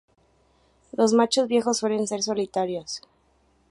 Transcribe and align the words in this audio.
Los 0.93 1.13
machos 1.13 1.47
viejos 1.47 1.77
suelen 1.77 2.07
ser 2.07 2.23
solitarios. 2.23 3.03